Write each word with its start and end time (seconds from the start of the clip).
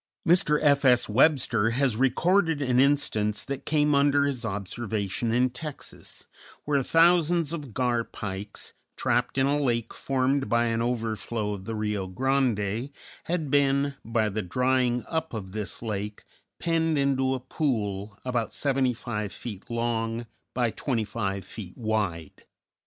Mr. 0.27 0.57
F. 0.63 0.83
S. 0.83 1.07
Webster 1.07 1.69
has 1.69 1.95
recorded 1.95 2.59
an 2.59 2.79
instance 2.79 3.43
that 3.43 3.67
came 3.67 3.93
under 3.93 4.25
his 4.25 4.43
observation 4.43 5.31
in 5.31 5.51
Texas, 5.51 6.25
where 6.65 6.81
thousands 6.81 7.53
of 7.53 7.75
gar 7.75 8.03
pikes, 8.03 8.73
trapped 8.97 9.37
in 9.37 9.45
a 9.45 9.59
lake 9.61 9.93
formed 9.93 10.49
by 10.49 10.65
an 10.65 10.81
overflow 10.81 11.53
of 11.53 11.65
the 11.65 11.75
Rio 11.75 12.07
Grande, 12.07 12.89
had 13.25 13.51
been, 13.51 13.93
by 14.03 14.27
the 14.27 14.41
drying 14.41 15.05
up 15.07 15.35
of 15.35 15.51
this 15.51 15.83
lake, 15.83 16.23
penned 16.59 16.97
into 16.97 17.35
a 17.35 17.39
pool 17.39 18.17
about 18.25 18.51
seventy 18.51 18.95
five 18.95 19.31
feet 19.31 19.69
long 19.69 20.25
by 20.55 20.71
twenty 20.71 21.03
five 21.05 21.45
feet 21.45 21.77
wide. 21.77 22.45